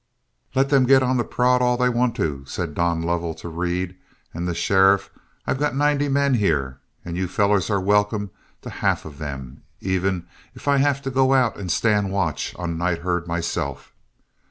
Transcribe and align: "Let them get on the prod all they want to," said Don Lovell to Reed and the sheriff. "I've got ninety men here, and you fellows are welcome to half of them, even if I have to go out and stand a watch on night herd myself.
"Let 0.55 0.69
them 0.69 0.87
get 0.87 1.03
on 1.03 1.17
the 1.17 1.23
prod 1.23 1.61
all 1.61 1.77
they 1.77 1.87
want 1.87 2.15
to," 2.15 2.43
said 2.45 2.73
Don 2.73 3.03
Lovell 3.03 3.35
to 3.35 3.47
Reed 3.47 3.95
and 4.33 4.47
the 4.47 4.55
sheriff. 4.55 5.11
"I've 5.45 5.59
got 5.59 5.75
ninety 5.75 6.09
men 6.09 6.33
here, 6.33 6.79
and 7.05 7.15
you 7.15 7.27
fellows 7.27 7.69
are 7.69 7.79
welcome 7.79 8.31
to 8.63 8.71
half 8.71 9.05
of 9.05 9.19
them, 9.19 9.61
even 9.79 10.25
if 10.55 10.67
I 10.67 10.77
have 10.77 11.03
to 11.03 11.11
go 11.11 11.35
out 11.35 11.55
and 11.55 11.71
stand 11.71 12.07
a 12.07 12.09
watch 12.09 12.55
on 12.57 12.79
night 12.79 13.01
herd 13.01 13.27
myself. 13.27 13.93